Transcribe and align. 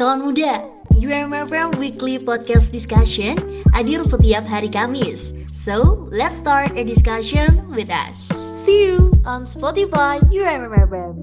Kawan 0.00 0.24
muda, 0.24 0.64
UMFM 0.96 1.76
Weekly 1.76 2.16
Podcast 2.16 2.72
Discussion 2.72 3.36
hadir 3.76 4.00
setiap 4.00 4.46
hari 4.48 4.70
Kamis. 4.72 5.36
So, 5.52 6.08
let's 6.08 6.40
start 6.40 6.72
a 6.78 6.86
discussion 6.86 7.66
with 7.74 7.92
us. 7.92 8.16
See 8.54 8.88
you 8.88 9.12
on 9.28 9.44
Spotify 9.44 10.24
UMFM. 10.32 11.18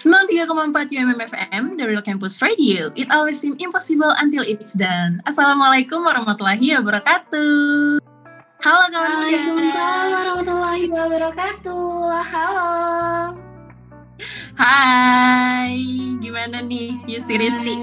93,4 0.00 0.96
UMMFM, 0.98 1.78
The 1.78 1.84
Real 1.84 2.02
Campus 2.02 2.40
Radio. 2.42 2.90
It 2.98 3.12
always 3.14 3.38
seems 3.38 3.62
impossible 3.62 4.10
until 4.16 4.42
it's 4.42 4.74
done. 4.74 5.22
Assalamualaikum 5.28 6.02
warahmatullahi 6.02 6.74
wabarakatuh. 6.80 8.02
Halo 8.64 8.84
kawan 8.90 9.10
muda. 9.14 9.28
Waalaikumsalam 9.28 10.06
warahmatullahi 10.10 10.84
wabarakatuh. 10.88 11.84
Halo. 12.32 13.43
Hai, 14.54 15.76
gimana 16.18 16.60
nih 16.60 16.96
Yusi 17.04 17.36
Risti? 17.36 17.74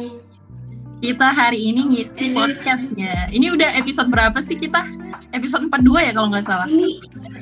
Kita 0.97 1.33
hari 1.33 1.69
ini 1.69 1.89
ngisi 1.89 2.31
podcastnya. 2.31 3.29
Ini 3.29 3.53
udah 3.53 3.73
episode 3.75 4.07
berapa 4.07 4.37
sih 4.37 4.53
kita? 4.53 4.85
Episode 5.31 5.65
42 5.67 6.07
ya 6.07 6.11
kalau 6.11 6.29
nggak 6.29 6.45
salah. 6.45 6.67
Ini 6.67 7.01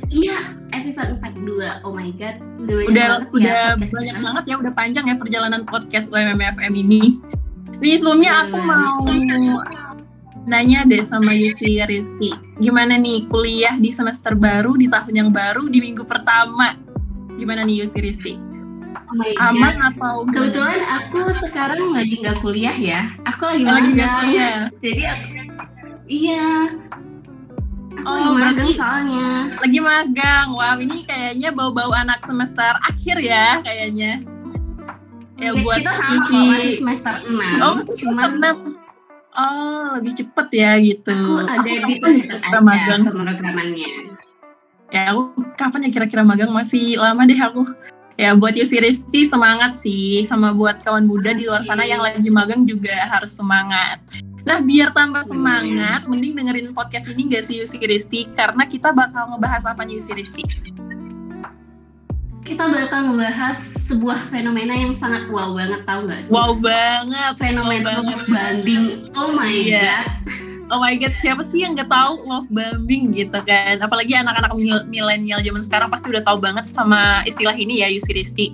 iya 0.10 0.38
episode 0.72 1.20
42. 1.20 1.84
Oh 1.84 1.92
my 1.92 2.12
god. 2.16 2.40
Udah 2.60 2.76
banyak 2.88 2.88
Udah 2.88 3.08
banget 3.28 3.28
ya 3.36 3.66
udah 3.76 3.90
banyak 3.92 4.16
kita. 4.16 4.24
banget 4.24 4.44
ya, 4.46 4.56
udah 4.60 4.74
panjang 4.74 5.06
ya 5.06 5.16
perjalanan 5.16 5.62
podcast 5.64 6.08
UMMFM 6.10 6.74
ini. 6.74 7.20
Nih 7.80 7.96
sebelumnya 7.96 8.48
aku 8.48 8.58
Iya. 8.60 8.68
mau 8.68 9.00
nanya 10.44 10.80
deh 10.84 11.04
sama 11.04 11.32
Yusi 11.32 11.80
Risti. 11.80 12.32
Gimana 12.58 12.96
nih 12.96 13.28
kuliah 13.28 13.76
di 13.76 13.92
semester 13.92 14.34
baru, 14.34 14.76
di 14.76 14.88
tahun 14.88 15.14
yang 15.14 15.30
baru, 15.32 15.68
di 15.68 15.80
minggu 15.80 16.04
pertama? 16.04 16.76
Gimana 17.36 17.64
nih 17.64 17.84
Yusi 17.84 18.00
Risti? 18.00 18.34
Oh. 19.10 19.42
Aman 19.42 19.76
atau? 19.82 20.22
Kebetulan 20.30 20.82
aku 20.86 21.34
sekarang 21.36 21.92
lagi 21.92 22.22
nggak 22.22 22.38
kuliah 22.40 22.74
ya. 22.74 23.02
Aku 23.26 23.42
lagi 23.44 23.64
Oh, 23.64 23.74
lagi 23.74 23.90
nggak 23.92 24.10
kuliah? 24.22 24.58
Jadi 24.78 25.04
aku, 25.04 25.26
iya. 26.06 26.48
Aku 28.00 28.06
Oh, 28.06 28.32
magang 28.32 28.54
berarti- 28.56 28.78
soalnya. 28.78 29.30
Lagi 29.58 29.80
magang. 29.82 30.48
Wow, 30.54 30.78
ini 30.78 31.04
kayaknya 31.04 31.50
bau-bau 31.50 31.90
anak 31.92 32.22
semester 32.22 32.70
akhir 32.80 33.18
ya 33.20 33.60
kayaknya. 33.60 34.22
Ya 35.36 35.50
Oke, 35.52 35.64
buat 35.64 35.80
kita 35.80 35.92
sama 35.96 36.12
masih 36.12 36.78
semester 36.78 37.14
6. 37.24 37.60
Oh, 37.60 37.72
masih 37.74 37.96
semester 37.96 38.28
Cuman 38.30 38.40
6. 38.40 38.78
Oh, 39.32 39.88
lebih 39.98 40.14
cepet 40.16 40.48
ya 40.54 40.72
gitu. 40.78 41.16
Aku 41.16 41.34
ada 41.42 41.64
di 41.64 41.94
kira-kira 41.96 42.36
aja 42.38 42.60
magang? 42.60 43.02
pemrogramannya. 43.08 43.92
Ya, 44.90 45.14
aku 45.14 45.22
kapan 45.54 45.86
ya 45.86 45.90
kira-kira 45.92 46.22
magang 46.22 46.52
masih 46.52 46.94
lama 46.96 47.24
deh 47.24 47.38
aku. 47.38 47.64
Ya, 48.20 48.36
buat 48.36 48.52
Yusi 48.52 48.84
Risti 48.84 49.24
semangat 49.24 49.80
sih. 49.80 50.28
Sama 50.28 50.52
buat 50.52 50.84
kawan 50.84 51.08
muda 51.08 51.32
di 51.32 51.48
luar 51.48 51.64
sana 51.64 51.88
yang 51.88 52.04
lagi 52.04 52.28
magang 52.28 52.68
juga 52.68 52.92
harus 53.08 53.32
semangat. 53.32 54.04
Nah, 54.44 54.60
biar 54.60 54.92
tambah 54.92 55.24
semangat, 55.24 56.04
mending 56.04 56.36
dengerin 56.36 56.76
podcast 56.76 57.08
ini 57.08 57.32
gak 57.32 57.48
sih 57.48 57.64
Yusi 57.64 57.80
Risti? 57.80 58.28
Karena 58.36 58.68
kita 58.68 58.92
bakal 58.92 59.32
ngebahas 59.32 59.72
apa 59.72 59.88
nih 59.88 60.04
Yusi 60.04 60.12
Risti? 60.12 60.44
Kita 62.44 62.68
bakal 62.68 63.14
ngebahas 63.14 63.56
sebuah 63.88 64.20
fenomena 64.28 64.76
yang 64.76 65.00
sangat 65.00 65.32
wow 65.32 65.56
banget 65.56 65.80
tau 65.88 66.04
gak 66.04 66.28
sih? 66.28 66.32
Wow 66.34 66.60
banget, 66.60 67.34
Fenomena 67.40 68.04
wow 68.04 68.04
banget. 68.04 68.28
bombing. 68.28 68.84
Oh 69.16 69.32
my 69.32 69.48
Iya. 69.48 69.80
god. 69.80 70.49
Oh 70.70 70.78
my 70.78 70.94
god, 71.02 71.18
siapa 71.18 71.42
sih 71.42 71.66
yang 71.66 71.74
gak 71.74 71.90
tahu 71.90 72.30
love 72.30 72.46
bombing 72.54 73.10
gitu 73.10 73.42
kan? 73.42 73.82
Apalagi 73.82 74.14
anak-anak 74.14 74.54
mil- 74.54 74.86
milenial 74.86 75.42
zaman 75.42 75.66
sekarang 75.66 75.90
pasti 75.90 76.14
udah 76.14 76.22
tahu 76.22 76.38
banget 76.38 76.70
sama 76.70 77.26
istilah 77.26 77.58
ini 77.58 77.82
ya 77.82 77.90
Yusi 77.90 78.14
Risti. 78.14 78.54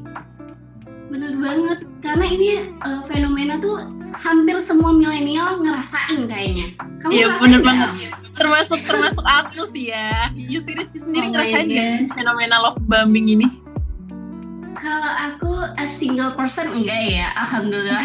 Bener 1.11 1.35
banget. 1.35 1.83
Karena 1.99 2.23
ini 2.23 2.71
uh, 2.87 3.03
fenomena 3.03 3.59
tuh 3.59 3.83
hampir 4.15 4.63
semua 4.63 4.95
milenial 4.95 5.59
ngerasain 5.59 6.23
kayaknya. 6.31 6.71
Kamu 7.03 7.11
Iya, 7.11 7.27
bener 7.35 7.59
nggak? 7.59 7.67
banget. 7.67 7.89
Termasuk 8.35 8.79
termasuk 8.87 9.25
aku 9.27 9.67
sih 9.67 9.91
ya. 9.91 10.31
Yusi 10.31 10.71
Risti 10.71 11.03
sendiri 11.03 11.27
Oh 11.27 11.31
ngerasain 11.35 11.67
gak 11.67 11.99
sih 11.99 12.07
fenomena 12.15 12.63
love 12.63 12.79
bombing 12.87 13.27
ini? 13.27 13.47
Kalau 14.75 15.11
aku 15.19 15.51
a 15.75 15.85
single 15.99 16.31
person 16.35 16.67
enggak 16.71 16.99
ya, 17.11 17.27
alhamdulillah. 17.43 18.03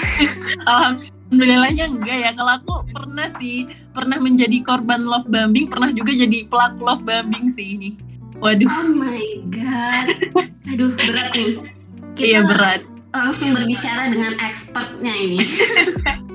Alhamdulillahnya 1.30 1.84
enggak 1.94 2.18
ya. 2.18 2.30
Kalau 2.34 2.52
aku 2.58 2.74
pernah 2.90 3.28
sih, 3.30 3.70
pernah 3.94 4.18
menjadi 4.18 4.58
korban 4.66 5.06
love 5.06 5.30
bombing, 5.30 5.70
pernah 5.70 5.94
juga 5.94 6.10
jadi 6.10 6.50
pelaku 6.50 6.82
love 6.82 7.06
bombing 7.06 7.46
sih 7.46 7.78
ini. 7.78 7.94
Waduh, 8.42 8.66
Oh 8.66 8.90
my 8.98 9.38
god. 9.54 10.06
Aduh, 10.74 10.90
berat 10.98 11.30
nih. 11.38 11.54
Kita 12.18 12.26
iya 12.26 12.40
berat. 12.42 12.82
langsung 13.10 13.54
berbicara 13.54 14.10
dengan 14.10 14.38
expertnya 14.38 15.10
ini. 15.10 15.38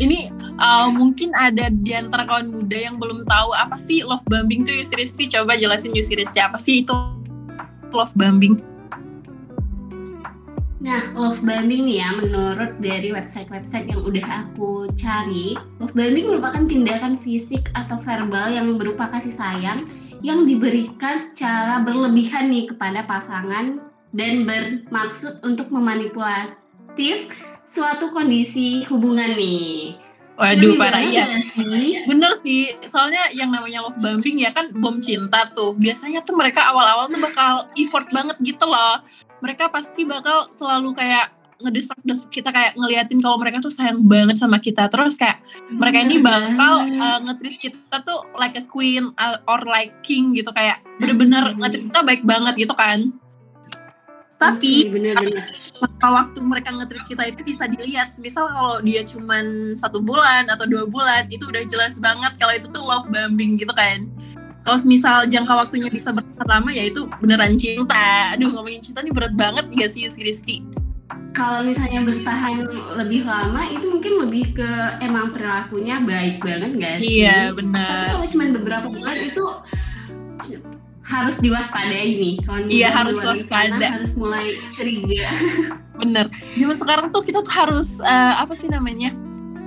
Ini 0.00 0.32
uh, 0.56 0.88
mungkin 0.88 1.28
ada 1.36 1.68
di 1.68 1.92
antara 1.92 2.24
kawan 2.24 2.48
muda 2.48 2.72
yang 2.72 2.96
belum 2.96 3.20
tahu 3.28 3.52
apa 3.52 3.76
sih 3.76 4.00
love 4.00 4.24
bombing 4.32 4.64
tuh 4.64 4.72
Yusi 4.72 4.96
Risti. 4.96 5.28
Coba 5.28 5.60
jelasin 5.60 5.92
Yusi 5.92 6.16
Risti 6.16 6.40
apa 6.40 6.56
sih 6.56 6.88
itu 6.88 6.96
love 7.92 8.16
bombing? 8.16 8.69
Nah, 10.80 11.12
love 11.12 11.44
bombing 11.44 11.84
nih 11.84 12.00
ya, 12.00 12.08
menurut 12.16 12.80
dari 12.80 13.12
website-website 13.12 13.92
yang 13.92 14.00
udah 14.00 14.24
aku 14.24 14.88
cari, 14.96 15.52
love 15.76 15.92
bombing 15.92 16.24
merupakan 16.24 16.64
tindakan 16.64 17.20
fisik 17.20 17.68
atau 17.76 18.00
verbal 18.00 18.48
yang 18.48 18.80
berupa 18.80 19.04
kasih 19.12 19.36
sayang 19.36 19.84
yang 20.24 20.48
diberikan 20.48 21.20
secara 21.20 21.84
berlebihan 21.84 22.48
nih 22.48 22.72
kepada 22.72 23.04
pasangan 23.04 23.92
dan 24.16 24.48
bermaksud 24.48 25.44
untuk 25.44 25.68
memanipulatif 25.68 27.28
suatu 27.68 28.08
kondisi 28.16 28.88
hubungan 28.88 29.36
nih. 29.36 30.00
Waduh, 30.40 30.80
parah 30.80 31.04
iya. 31.04 31.44
sih? 31.52 32.08
Bener 32.08 32.32
sih, 32.32 32.72
soalnya 32.88 33.28
yang 33.36 33.52
namanya 33.52 33.84
love 33.84 34.00
bombing 34.00 34.40
ya 34.40 34.48
kan 34.56 34.72
bom 34.72 34.96
cinta 34.96 35.44
tuh. 35.52 35.76
Biasanya 35.76 36.24
tuh 36.24 36.32
mereka 36.32 36.64
awal-awal 36.72 37.12
tuh 37.12 37.20
bakal 37.20 37.68
effort 37.76 38.08
banget 38.08 38.40
gitu 38.40 38.64
loh. 38.64 39.04
Mereka 39.40 39.72
pasti 39.72 40.04
bakal 40.04 40.48
selalu 40.52 40.92
kayak 40.96 41.40
ngedesak-desak 41.60 42.28
kita 42.32 42.50
kayak 42.50 42.72
ngeliatin 42.74 43.20
kalau 43.20 43.36
mereka 43.36 43.60
tuh 43.60 43.72
sayang 43.72 44.00
banget 44.04 44.40
sama 44.40 44.56
kita. 44.58 44.88
Terus 44.88 45.14
kayak 45.20 45.44
mereka 45.68 45.98
ini 46.00 46.16
bakal 46.18 46.88
uh, 46.88 47.18
nge-treat 47.28 47.56
kita 47.60 47.96
tuh 48.00 48.24
like 48.40 48.56
a 48.56 48.64
queen 48.64 49.12
uh, 49.20 49.36
or 49.44 49.60
like 49.68 49.92
king 50.00 50.32
gitu 50.32 50.48
kayak 50.56 50.80
bener-bener 50.96 51.52
Hmm. 51.52 51.60
nge-treat 51.60 51.84
kita 51.92 52.00
baik 52.04 52.22
banget 52.24 52.54
gitu 52.56 52.74
kan. 52.76 53.12
Tapi 54.40 54.88
bener-bener. 54.88 55.52
maka 55.84 56.06
waktu 56.08 56.40
mereka 56.40 56.72
nge-treat 56.72 57.04
kita 57.04 57.22
itu 57.28 57.44
bisa 57.44 57.68
dilihat. 57.68 58.08
Misal 58.24 58.48
kalau 58.48 58.80
dia 58.80 59.04
cuman 59.04 59.76
satu 59.76 60.00
bulan 60.00 60.48
atau 60.48 60.64
dua 60.64 60.88
bulan, 60.88 61.28
itu 61.28 61.44
udah 61.44 61.60
jelas 61.68 62.00
banget 62.00 62.40
kalau 62.40 62.56
itu 62.56 62.72
tuh 62.72 62.80
love 62.80 63.08
bombing 63.12 63.60
gitu 63.60 63.72
kan. 63.76 64.08
Kalau 64.60 64.76
misal 64.84 65.24
jangka 65.24 65.54
waktunya 65.56 65.88
bisa 65.88 66.12
bertahan 66.12 66.48
lama 66.48 66.70
ya 66.70 66.84
itu 66.84 67.08
beneran 67.18 67.56
cinta. 67.56 68.36
Aduh 68.36 68.52
ngomongin 68.52 68.84
cinta 68.84 69.00
nih 69.00 69.12
berat 69.12 69.32
banget 69.32 69.68
gak 69.72 69.90
sih 69.90 70.04
Yusi 70.04 70.20
Rizky? 70.22 70.58
kalau 71.30 71.62
misalnya 71.62 72.02
bertahan 72.02 72.58
lebih 72.98 73.22
lama 73.22 73.62
itu 73.70 73.86
mungkin 73.86 74.12
lebih 74.26 74.50
ke 74.50 74.70
emang 74.98 75.30
perilakunya 75.30 76.02
baik 76.02 76.42
banget 76.42 76.70
gak 76.76 76.94
sih? 77.00 77.22
Iya 77.22 77.54
Tapi 77.54 77.56
bener. 77.64 78.04
kalau 78.10 78.26
cuma 78.28 78.44
beberapa 78.50 78.86
bulan 78.90 79.16
itu 79.18 79.44
harus 81.06 81.36
diwaspadai 81.42 82.10
nih. 82.18 82.34
Kalau 82.46 82.66
Iya, 82.70 82.88
harus 82.94 83.18
waspada. 83.18 83.88
Harus 83.98 84.12
mulai 84.14 84.58
curiga. 84.70 85.30
Bener. 85.98 86.30
Zaman 86.54 86.76
sekarang 86.78 87.06
tuh 87.10 87.22
kita 87.26 87.42
tuh 87.42 87.54
harus 87.54 87.98
eh, 88.02 88.34
apa 88.38 88.54
sih 88.54 88.70
namanya? 88.70 89.10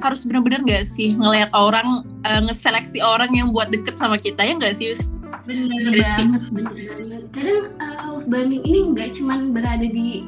Harus 0.03 0.27
bener-bener 0.27 0.59
gak 0.67 0.83
sih 0.83 1.15
ngelihat 1.15 1.49
orang, 1.55 2.03
eh, 2.27 2.41
ngeseleksi 2.43 2.99
orang 2.99 3.31
yang 3.31 3.55
buat 3.55 3.71
deket 3.71 3.95
sama 3.95 4.19
kita 4.19 4.43
ya 4.43 4.59
gak 4.59 4.75
sih? 4.75 4.91
Bener 5.47 5.91
banget, 5.91 6.43
bener 6.51 6.71
banget. 6.71 7.23
Kadang 7.35 7.59
uh, 7.79 8.23
bombing 8.27 8.63
ini 8.63 8.95
nggak 8.95 9.19
cuma 9.19 9.35
berada 9.51 9.83
di 9.83 10.23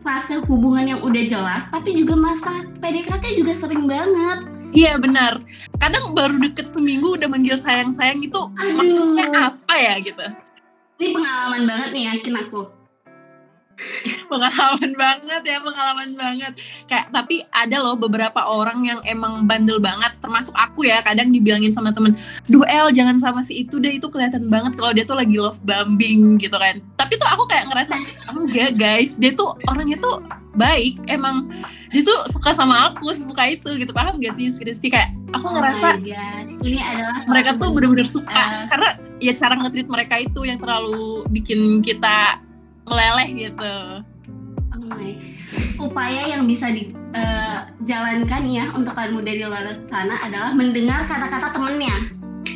fase 0.00 0.40
hubungan 0.48 0.86
yang 0.86 1.00
udah 1.04 1.24
jelas, 1.28 1.66
tapi 1.68 1.92
juga 1.92 2.14
masa 2.16 2.64
PDKT 2.80 3.42
juga 3.42 3.52
sering 3.58 3.84
banget. 3.90 4.48
Iya 4.72 4.96
benar. 5.02 5.42
Kadang 5.82 6.14
baru 6.16 6.40
deket 6.40 6.70
seminggu 6.72 7.18
udah 7.18 7.28
manggil 7.28 7.58
sayang-sayang 7.58 8.22
itu 8.22 8.38
Aduh. 8.38 8.74
maksudnya 8.80 9.26
apa 9.34 9.74
ya 9.76 9.94
gitu. 10.00 10.26
Ini 10.96 11.06
pengalaman 11.12 11.62
banget 11.68 11.88
nih 11.92 12.04
yakin 12.16 12.34
aku. 12.40 12.75
Pengalaman 14.32 14.92
banget 14.96 15.42
ya, 15.44 15.58
pengalaman 15.60 16.10
banget. 16.16 16.52
Kayak 16.88 17.12
tapi 17.12 17.44
ada 17.52 17.76
loh 17.78 17.94
beberapa 17.94 18.40
orang 18.48 18.82
yang 18.88 19.00
emang 19.04 19.44
bandel 19.44 19.78
banget, 19.78 20.16
termasuk 20.18 20.56
aku 20.56 20.88
ya. 20.88 21.04
Kadang 21.04 21.30
dibilangin 21.30 21.70
sama 21.70 21.92
temen, 21.92 22.16
duh 22.48 22.64
El 22.66 22.90
jangan 22.90 23.20
sama 23.20 23.40
si 23.44 23.64
itu 23.64 23.76
deh, 23.78 24.00
itu 24.00 24.08
kelihatan 24.08 24.48
banget 24.48 24.74
kalau 24.80 24.92
dia 24.96 25.04
tuh 25.04 25.16
lagi 25.16 25.36
love 25.36 25.60
bombing 25.62 26.40
gitu 26.40 26.56
kan. 26.56 26.80
Tapi 26.96 27.20
tuh 27.20 27.28
aku 27.28 27.44
kayak 27.46 27.68
ngerasa 27.68 27.94
enggak 28.32 28.70
guys, 28.80 29.14
dia 29.20 29.36
tuh 29.36 29.54
orangnya 29.68 30.00
tuh 30.00 30.24
baik, 30.56 30.96
emang 31.12 31.52
dia 31.92 32.02
tuh 32.02 32.26
suka 32.32 32.56
sama 32.56 32.90
aku, 32.92 33.12
sesuka 33.12 33.44
itu 33.46 33.76
gitu. 33.76 33.92
Paham 33.92 34.18
gak 34.18 34.34
sih 34.34 34.48
Kristi 34.50 34.88
kayak 34.88 35.12
aku 35.36 35.46
ngerasa 35.52 36.00
Oh 36.00 36.66
ini 36.66 36.80
adalah 36.82 37.22
mereka 37.30 37.50
tuh 37.56 37.68
bener-bener 37.70 38.08
suka 38.08 38.64
eh, 38.64 38.66
karena 38.66 38.88
ya 39.22 39.32
cara 39.32 39.54
nge-treat 39.56 39.88
mereka 39.88 40.14
itu 40.20 40.40
yang 40.44 40.58
terlalu 40.58 41.24
bikin 41.30 41.80
kita 41.80 42.42
meleleh 42.86 43.28
gitu. 43.34 43.74
oh 44.76 45.86
upaya 45.90 46.36
yang 46.36 46.46
bisa 46.46 46.70
dijalankan 46.70 48.42
ya 48.46 48.70
untuk 48.72 48.94
kawan 48.94 49.12
muda 49.18 49.30
di 49.34 49.42
luar 49.44 49.76
sana 49.90 50.16
adalah 50.22 50.54
mendengar 50.54 51.04
kata-kata 51.04 51.52
temennya. 51.52 51.96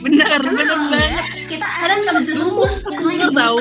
bener 0.00 0.24
kalau 0.40 0.86
banget 0.88 1.26
kita 1.50 1.66
akan 1.66 1.98
terjerumus 2.08 2.72
bener 2.88 3.28
tahu. 3.34 3.58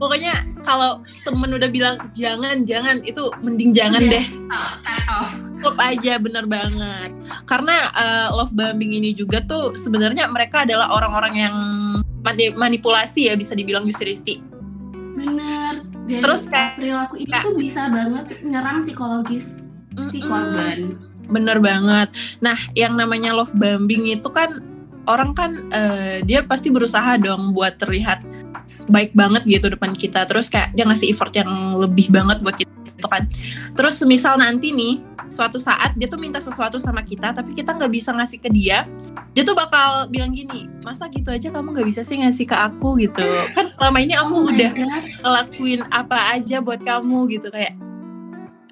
pokoknya 0.00 0.32
kalau 0.64 1.02
temen 1.26 1.50
udah 1.52 1.68
bilang 1.68 1.96
jangan 2.16 2.64
jangan 2.64 3.02
itu 3.04 3.28
mending 3.44 3.74
jangan 3.76 4.00
Udah. 4.00 4.12
deh 4.22 4.26
Oh, 5.14 5.26
stop 5.60 5.76
aja 5.78 6.18
bener 6.18 6.44
banget 6.48 7.10
karena 7.46 7.76
eh, 7.94 8.28
love 8.34 8.50
bombing 8.56 8.96
ini 8.96 9.14
juga 9.14 9.38
tuh 9.44 9.78
sebenarnya 9.78 10.26
mereka 10.26 10.66
adalah 10.66 10.90
orang-orang 10.90 11.34
yang 11.38 11.54
mani- 12.24 12.56
manipulasi 12.56 13.30
ya 13.30 13.34
bisa 13.38 13.54
dibilang 13.54 13.86
Yusi 13.86 14.04
Risti 14.04 14.34
Bener. 15.24 15.72
Dan 16.04 16.20
Terus 16.20 16.42
kayak- 16.44 16.76
perilaku 16.76 17.14
itu 17.16 17.30
kayak- 17.32 17.44
tuh 17.48 17.56
bisa 17.56 17.82
banget 17.88 18.24
nyerang 18.42 18.84
psikologis 18.84 19.64
si 20.12 20.18
Mm-mm. 20.20 20.28
korban. 20.28 20.78
Bener 21.24 21.56
banget. 21.58 22.08
Nah, 22.38 22.58
yang 22.76 23.00
namanya 23.00 23.32
love 23.32 23.52
bombing 23.56 24.04
itu 24.12 24.28
kan 24.28 24.60
orang 25.04 25.32
kan 25.32 25.64
eh, 25.70 26.20
dia 26.20 26.44
pasti 26.44 26.68
berusaha 26.68 27.16
dong 27.16 27.56
buat 27.56 27.80
terlihat 27.80 28.24
baik 28.84 29.16
banget 29.16 29.48
gitu 29.48 29.72
depan 29.72 29.96
kita. 29.96 30.28
Terus 30.28 30.52
kayak 30.52 30.76
dia 30.76 30.84
ngasih 30.84 31.16
effort 31.16 31.32
yang 31.32 31.48
lebih 31.80 32.12
banget 32.12 32.44
buat 32.44 32.56
kita 32.56 32.72
gitu 32.84 33.08
kan. 33.08 33.24
Terus 33.72 34.04
misal 34.04 34.36
nanti 34.36 34.72
nih 34.72 35.00
suatu 35.32 35.56
saat 35.58 35.96
dia 35.96 36.06
tuh 36.06 36.20
minta 36.20 36.38
sesuatu 36.38 36.76
sama 36.76 37.00
kita 37.02 37.32
tapi 37.32 37.56
kita 37.56 37.74
nggak 37.74 37.92
bisa 37.92 38.12
ngasih 38.12 38.38
ke 38.40 38.48
dia 38.52 38.86
dia 39.34 39.42
tuh 39.42 39.56
bakal 39.56 40.06
bilang 40.12 40.30
gini 40.30 40.70
masa 40.84 41.08
gitu 41.10 41.32
aja 41.32 41.50
kamu 41.50 41.74
nggak 41.74 41.88
bisa 41.88 42.00
sih 42.06 42.20
ngasih 42.20 42.46
ke 42.46 42.54
aku? 42.54 43.00
gitu. 43.00 43.18
Kan 43.56 43.66
selama 43.66 43.98
ini 44.04 44.14
aku 44.14 44.34
Oh 44.36 44.46
udah 44.52 44.70
ngelakuin 45.24 45.80
apa 45.90 46.36
aja 46.36 46.60
buat 46.60 46.78
kamu 46.84 47.26
gitu 47.38 47.48
kayak 47.50 47.74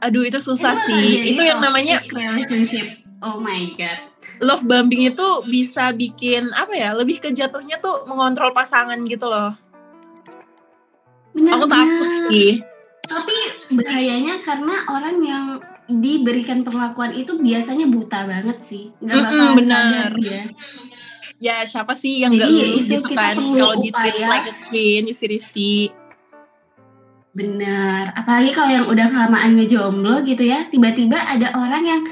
aduh 0.03 0.23
itu 0.27 0.39
susah 0.39 0.75
Itu 0.75 0.93
sih. 0.93 1.35
itu 1.35 1.43
yang 1.43 1.59
namanya 1.63 2.03
relationship. 2.11 3.01
Oh 3.23 3.39
my 3.39 3.71
god. 3.79 4.03
love 4.43 4.67
bombing 4.67 5.15
itu 5.15 5.27
bisa 5.47 5.95
bikin 5.95 6.51
apa 6.55 6.75
ya 6.75 6.91
lebih 6.95 7.23
ke 7.23 7.31
jatuhnya 7.31 7.79
tuh 7.79 8.07
mengontrol 8.11 8.51
pasangan 8.51 8.99
gitu 9.07 9.31
loh. 9.31 9.55
Aku 11.33 11.65
takut 11.65 12.11
sih. 12.29 12.61
Tapi 13.03 13.37
bahayanya 13.83 14.43
karena 14.47 14.75
orang 14.91 15.17
yang 15.23 15.45
diberikan 16.01 16.65
perlakuan 16.65 17.13
itu 17.13 17.37
biasanya 17.37 17.91
buta 17.91 18.25
banget 18.25 18.59
sih. 18.65 18.85
Nggak 19.03 19.17
bakal 19.19 19.49
benar. 19.59 19.83
sadar 19.83 20.13
dia. 20.17 20.43
ya 21.43 21.67
siapa 21.67 21.99
sih 21.99 22.23
yang 22.23 22.39
nggak 22.39 22.51
gitu 22.87 23.03
kan 23.11 23.35
kalau 23.35 23.75
di 23.83 23.91
treat 23.91 24.31
like 24.31 24.47
a 24.47 24.55
queen 24.71 25.11
Yusi 25.11 25.27
Risti 25.27 25.75
Benar. 27.33 28.13
Apalagi 28.13 28.53
kalau 28.53 28.69
yang 28.69 28.87
udah 28.93 29.09
kelamaan 29.09 29.57
ngejomblo 29.57 30.21
gitu 30.29 30.45
ya, 30.45 30.69
tiba-tiba 30.69 31.17
ada 31.17 31.57
orang 31.57 31.81
yang 31.81 32.03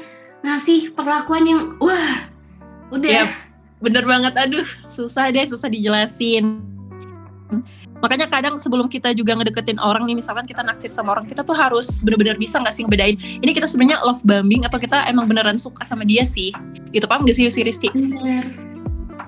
ngasih 0.41 0.93
perlakuan 0.97 1.45
yang 1.45 1.61
wah 1.77 2.25
udah 2.89 3.23
Yap. 3.23 3.29
bener 3.79 4.03
banget 4.05 4.33
aduh 4.35 4.67
susah 4.89 5.29
deh 5.29 5.45
susah 5.45 5.69
dijelasin 5.69 6.59
makanya 8.01 8.27
kadang 8.27 8.57
sebelum 8.57 8.89
kita 8.89 9.13
juga 9.13 9.37
ngedeketin 9.37 9.77
orang 9.77 10.03
nih 10.09 10.17
misalkan 10.17 10.43
kita 10.43 10.65
naksir 10.65 10.89
sama 10.89 11.15
orang 11.15 11.29
kita 11.29 11.45
tuh 11.45 11.53
harus 11.53 12.01
bener-bener 12.01 12.35
bisa 12.35 12.57
nggak 12.57 12.73
sih 12.73 12.83
ngebedain 12.83 13.15
ini 13.17 13.51
kita 13.53 13.69
sebenarnya 13.69 14.01
love 14.03 14.21
bombing 14.25 14.65
atau 14.65 14.81
kita 14.81 15.05
emang 15.07 15.29
beneran 15.29 15.55
suka 15.55 15.85
sama 15.85 16.03
dia 16.03 16.25
sih 16.25 16.51
gitu 16.91 17.05
paham 17.05 17.23
gak 17.23 17.37
sih 17.37 17.47
si 17.47 17.61
Risti 17.61 17.93
benar 17.93 18.71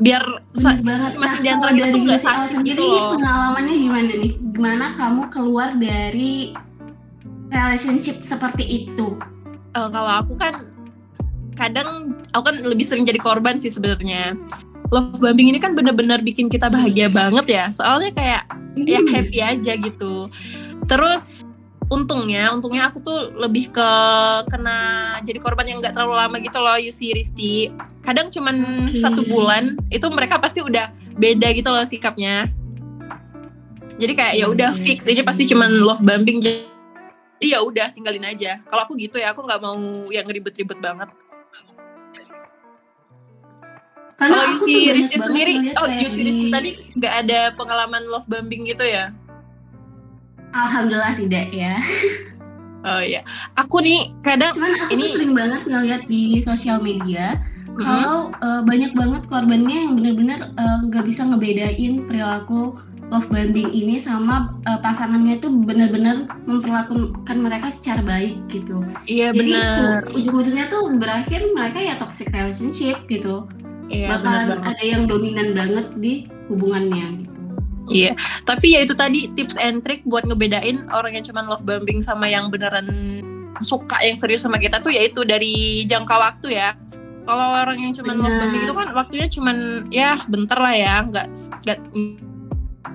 biar 0.02 0.24
masing-masing 0.82 1.42
di 1.46 1.50
antara 1.54 1.70
kalau 1.70 1.78
kita 1.78 1.88
tuh 1.94 2.02
nggak 2.02 2.18
Al 2.18 2.26
sakit 2.26 2.50
sendiri 2.58 2.82
gitu 2.82 2.84
loh. 2.90 3.14
pengalamannya 3.14 3.76
gimana 3.78 4.12
nih? 4.18 4.34
Gimana 4.58 4.86
kamu 4.98 5.22
keluar 5.30 5.70
dari 5.78 6.58
relationship 7.54 8.26
seperti 8.26 8.66
itu? 8.66 9.22
Eh, 9.74 9.90
kalau 9.94 10.12
aku 10.26 10.34
kan 10.34 10.54
kadang 11.54 12.18
aku 12.34 12.44
kan 12.50 12.56
lebih 12.66 12.86
sering 12.86 13.06
jadi 13.06 13.22
korban 13.22 13.62
sih 13.62 13.70
sebenarnya 13.70 14.34
love 14.90 15.18
bombing 15.22 15.54
ini 15.54 15.62
kan 15.62 15.78
bener-bener 15.78 16.22
bikin 16.22 16.50
kita 16.50 16.70
bahagia 16.70 17.10
banget 17.10 17.46
ya 17.46 17.66
soalnya 17.70 18.10
kayak 18.14 18.44
ya 18.78 19.00
Hmm. 19.02 19.10
happy 19.10 19.40
aja 19.40 19.74
gitu. 19.78 20.30
Terus 20.90 21.46
untungnya 21.92 22.50
untungnya 22.56 22.90
aku 22.90 23.04
tuh 23.04 23.20
lebih 23.38 23.70
ke 23.70 23.90
kena 24.50 24.80
jadi 25.22 25.38
korban 25.38 25.68
yang 25.68 25.78
nggak 25.78 25.94
terlalu 25.94 26.16
lama 26.16 26.36
gitu 26.42 26.58
loh 26.58 26.80
Yusi 26.80 27.14
Risti 27.14 27.70
kadang 28.02 28.34
cuman 28.34 28.88
Oke. 28.90 28.98
satu 28.98 29.22
bulan 29.30 29.78
itu 29.94 30.08
mereka 30.10 30.42
pasti 30.42 30.64
udah 30.64 30.90
beda 31.20 31.54
gitu 31.54 31.70
loh 31.70 31.86
sikapnya. 31.86 32.50
Jadi 33.94 34.14
kayak 34.18 34.34
ya 34.42 34.50
udah 34.50 34.74
fix. 34.74 35.06
Ini 35.06 35.22
pasti 35.22 35.46
cuman 35.46 35.70
love 35.86 36.02
bombing 36.02 36.42
jadi 36.42 36.66
ya 37.46 37.62
udah 37.62 37.94
tinggalin 37.94 38.26
aja. 38.26 38.58
Kalau 38.66 38.90
aku 38.90 38.98
gitu 38.98 39.22
ya 39.22 39.36
aku 39.36 39.46
nggak 39.46 39.62
mau 39.62 39.78
yang 40.10 40.26
ribet-ribet 40.26 40.82
banget 40.82 41.14
Karena 44.14 44.36
kalau 44.36 44.54
Yusi 44.54 44.74
banget 44.94 45.20
sendiri 45.20 45.54
oh 45.76 45.88
Yusi 45.90 46.22
Risti 46.22 46.46
tadi 46.50 46.70
nggak 46.96 47.14
ada 47.26 47.40
pengalaman 47.54 48.04
love 48.08 48.28
bombing 48.30 48.64
gitu 48.66 48.86
ya 48.86 49.10
Alhamdulillah 50.54 51.18
tidak 51.18 51.50
ya. 51.50 51.82
oh 52.86 53.02
iya 53.02 53.22
aku 53.56 53.82
nih 53.82 54.14
kadang 54.22 54.54
Cuman 54.54 54.76
aku 54.86 54.92
Ini- 54.94 55.14
sering 55.18 55.34
banget 55.34 55.62
ngeliat 55.66 56.02
di 56.06 56.38
sosial 56.40 56.78
media 56.80 57.42
Mhm. 57.74 57.82
kalau 57.82 58.30
eh, 58.38 58.62
banyak 58.62 58.94
banget 58.94 59.26
korbannya 59.26 59.78
yang 59.90 59.94
benar-benar 59.98 60.54
eh, 60.54 60.78
nggak 60.86 61.10
bisa 61.10 61.26
ngebedain 61.26 62.06
perilaku 62.06 62.78
love 63.10 63.26
bombing 63.34 63.74
ini 63.74 63.98
sama 63.98 64.54
eh, 64.70 64.78
pasangannya 64.78 65.42
tuh 65.42 65.50
benar-benar 65.50 66.30
memperlakukan 66.46 67.34
mereka 67.34 67.74
secara 67.74 68.06
baik 68.06 68.38
gitu. 68.54 68.86
iya 69.10 69.34
Jadi 69.34 69.58
benar 69.58 70.06
ujung-ujungnya 70.14 70.70
tuh 70.70 70.94
berakhir 71.02 71.42
mereka 71.50 71.82
ya 71.82 71.98
toxic 71.98 72.30
relationship 72.30 73.02
gitu. 73.10 73.50
Iya 73.92 74.08
Bakalan 74.16 74.62
ada 74.64 74.84
yang 74.84 75.04
dominan 75.10 75.56
banget 75.58 75.88
di 76.00 76.14
hubungannya 76.52 77.24
gitu. 77.24 77.40
Iya, 77.92 78.16
tapi 78.48 78.80
ya 78.80 78.88
itu 78.88 78.96
tadi 78.96 79.28
tips 79.36 79.60
and 79.60 79.84
trick 79.84 80.08
buat 80.08 80.24
ngebedain 80.24 80.88
orang 80.96 81.20
yang 81.20 81.26
cuman 81.28 81.52
love 81.52 81.68
bombing 81.68 82.00
sama 82.00 82.32
yang 82.32 82.48
beneran 82.48 82.88
suka 83.60 84.00
yang 84.00 84.16
serius 84.16 84.44
sama 84.44 84.56
kita 84.56 84.80
tuh 84.80 84.92
yaitu 84.92 85.28
dari 85.28 85.84
jangka 85.84 86.16
waktu 86.16 86.56
ya. 86.56 86.80
Kalau 87.28 87.48
orang 87.60 87.80
yang 87.80 87.92
cuman 87.92 88.24
love 88.24 88.32
bombing 88.40 88.64
itu 88.64 88.74
kan 88.76 88.88
waktunya 88.96 89.28
cuman 89.28 89.58
ya 89.92 90.10
bentar 90.32 90.60
lah 90.64 90.76
ya, 90.76 90.96
nggak 91.04 91.28
nggak 91.68 91.80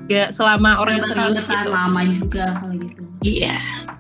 nggak 0.09 0.29
selama 0.33 0.81
orang 0.81 1.01
yang 1.01 1.05
serius 1.05 1.45
gitu. 1.45 1.69
lama 1.69 2.01
juga 2.09 2.45
kalau 2.57 2.75
gitu. 2.81 3.03
Iya, 3.29 3.59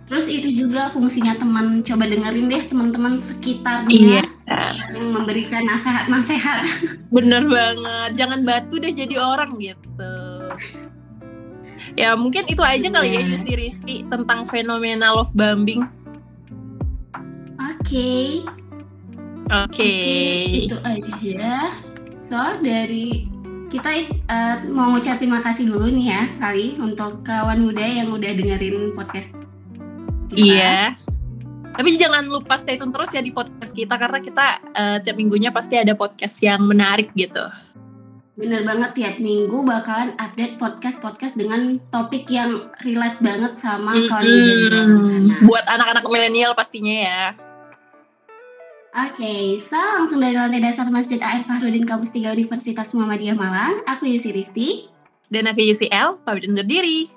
Terus 0.08 0.24
itu 0.24 0.48
juga 0.64 0.88
fungsinya 0.88 1.36
teman 1.36 1.84
coba 1.84 2.08
dengerin 2.08 2.48
deh 2.48 2.62
teman-teman 2.64 3.20
sekitarnya 3.20 3.92
iya, 3.92 4.24
yang 4.96 5.12
memberikan 5.12 5.68
nasihat-nasihat. 5.68 6.64
bener 7.14 7.44
banget. 7.44 8.10
Jangan 8.16 8.40
batu 8.48 8.80
deh 8.80 8.88
jadi 8.88 9.20
orang 9.20 9.60
gitu. 9.60 10.08
Ya 11.94 12.16
mungkin 12.16 12.48
itu 12.48 12.64
aja 12.64 12.88
kali 12.88 13.14
ya 13.14 13.20
Bener. 13.20 13.36
Yusi 13.36 13.52
Rizky 13.52 13.96
tentang 14.08 14.48
fenomena 14.48 15.12
love 15.12 15.34
bombing. 15.36 15.84
Oke, 17.58 18.44
Oke. 19.48 19.94
itu 20.68 20.76
aja. 20.84 21.72
So 22.28 22.36
dari 22.60 23.28
kita 23.68 24.08
eh, 24.08 24.56
mau 24.72 24.92
ngucapin 24.92 25.28
makasih 25.28 25.68
dulu 25.68 25.92
nih 25.92 26.06
ya 26.12 26.22
kali 26.40 26.76
untuk 26.80 27.20
kawan 27.24 27.68
muda 27.68 27.84
yang 27.84 28.08
udah 28.12 28.32
dengerin 28.32 28.96
podcast 28.96 29.37
kita. 30.30 30.44
Iya. 30.44 30.78
Tapi 31.78 31.94
jangan 31.94 32.26
lupa 32.26 32.58
stay 32.58 32.74
tune 32.74 32.90
terus 32.90 33.14
ya 33.14 33.22
di 33.22 33.30
podcast 33.30 33.70
kita 33.70 33.94
karena 33.94 34.18
kita 34.18 34.46
eh, 34.74 34.98
tiap 35.04 35.16
minggunya 35.16 35.54
pasti 35.54 35.78
ada 35.78 35.94
podcast 35.94 36.42
yang 36.42 36.66
menarik 36.66 37.14
gitu. 37.14 37.46
Bener 38.38 38.62
banget 38.62 38.94
tiap 38.94 39.16
minggu 39.18 39.66
bakalan 39.66 40.14
update 40.22 40.62
podcast-podcast 40.62 41.34
dengan 41.34 41.82
topik 41.90 42.30
yang 42.30 42.70
relate 42.86 43.18
banget 43.18 43.58
sama 43.58 43.98
Mm-mm. 43.98 44.06
sana. 44.06 45.42
Buat 45.42 45.66
anak-anak 45.66 46.06
milenial 46.06 46.54
pastinya 46.54 46.94
ya. 46.94 47.22
Oke, 48.94 49.58
so 49.58 49.74
langsung 49.74 50.22
dari 50.22 50.38
lantai 50.38 50.62
dasar 50.62 50.86
Masjid 50.90 51.18
AR 51.18 51.42
Fahrudin 51.46 51.82
Kampus 51.82 52.14
3 52.14 52.34
Universitas 52.34 52.94
Muhammadiyah 52.94 53.34
Malang, 53.34 53.82
aku 53.90 54.06
Yusi 54.06 54.30
Risti. 54.30 54.68
Dan 55.28 55.50
aku 55.50 55.60
UCL, 55.60 56.22
pamit 56.22 56.48
undur 56.48 56.64
diri. 56.64 57.10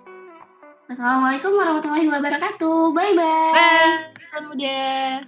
Wassalamualaikum 0.92 1.56
warahmatullahi 1.56 2.12
wabarakatuh. 2.12 2.92
Bye-bye. 2.92 3.56
Bye, 3.56 4.12
kawan 4.28 4.44
muda. 4.52 5.24